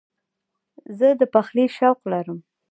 [0.97, 2.39] زه د پخلي شوق لرم.